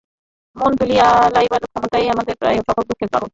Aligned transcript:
মন 0.55 0.71
তুলিয়া 0.79 1.07
লইবার 1.35 1.61
অক্ষমতাই 1.63 2.05
আমাদের 2.09 2.35
প্রায় 2.41 2.57
সকল 2.59 2.83
দুঃখের 2.89 3.09
কারণ। 3.13 3.29